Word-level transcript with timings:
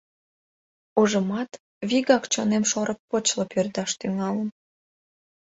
Ужымат, 0.99 1.51
вигак 1.89 2.23
чонем 2.33 2.63
шорык 2.71 2.99
почла 3.09 3.45
пӧрдаш 3.53 3.91
тӱҥалын. 3.99 4.49